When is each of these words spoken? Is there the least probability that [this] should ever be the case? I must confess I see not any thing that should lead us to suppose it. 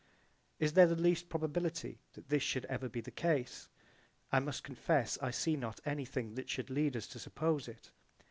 Is 0.57 0.73
there 0.73 0.87
the 0.87 0.95
least 0.95 1.29
probability 1.29 1.99
that 2.13 2.27
[this] 2.29 2.41
should 2.41 2.65
ever 2.65 2.89
be 2.89 3.01
the 3.01 3.11
case? 3.11 3.69
I 4.31 4.39
must 4.39 4.63
confess 4.63 5.19
I 5.21 5.29
see 5.29 5.55
not 5.55 5.79
any 5.85 6.05
thing 6.05 6.33
that 6.33 6.49
should 6.49 6.71
lead 6.71 6.97
us 6.97 7.05
to 7.09 7.19
suppose 7.19 7.67
it. 7.67 7.91